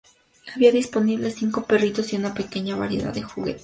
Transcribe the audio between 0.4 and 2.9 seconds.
Había disponibles cinco perritos y una pequeña